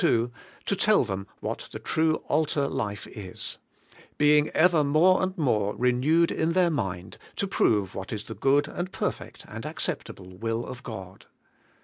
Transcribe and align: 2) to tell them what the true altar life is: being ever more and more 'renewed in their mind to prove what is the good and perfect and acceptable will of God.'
2) 0.01 0.31
to 0.65 0.75
tell 0.75 1.03
them 1.03 1.27
what 1.41 1.69
the 1.71 1.77
true 1.77 2.15
altar 2.27 2.67
life 2.67 3.05
is: 3.05 3.59
being 4.17 4.49
ever 4.49 4.83
more 4.83 5.21
and 5.21 5.37
more 5.37 5.75
'renewed 5.75 6.31
in 6.31 6.53
their 6.53 6.71
mind 6.71 7.19
to 7.35 7.45
prove 7.45 7.93
what 7.93 8.11
is 8.11 8.23
the 8.23 8.33
good 8.33 8.67
and 8.67 8.91
perfect 8.91 9.45
and 9.47 9.63
acceptable 9.63 10.35
will 10.39 10.65
of 10.65 10.81
God.' 10.81 11.27